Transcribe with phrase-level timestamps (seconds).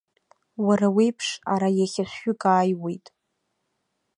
[0.65, 3.05] Уара уеиԥш ара иахьа шәҩык ааиуеит.